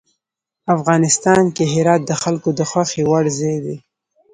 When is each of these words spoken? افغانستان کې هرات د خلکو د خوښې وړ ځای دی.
افغانستان 0.75 1.43
کې 1.55 1.63
هرات 1.73 2.01
د 2.05 2.11
خلکو 2.21 2.49
د 2.59 2.61
خوښې 2.69 3.03
وړ 3.09 3.25
ځای 3.39 3.57
دی. 3.65 3.77